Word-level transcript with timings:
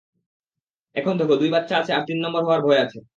এখন 0.95 1.13
দেখো, 1.19 1.33
দুই 1.41 1.49
বাচ্চা 1.55 1.75
আছে, 1.81 1.91
আর 1.93 2.03
তিন 2.07 2.17
নাম্বার 2.23 2.41
হওয়ার 2.45 2.61
ভয় 2.67 2.79
আছে। 2.85 2.97